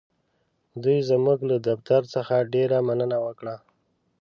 دوی 0.83 0.97
زموږ 1.09 1.39
له 1.49 1.57
دفتر 1.67 2.01
څخه 2.13 2.35
ډېره 2.53 2.77
مننه 2.87 3.17
وکړه. 3.25 3.55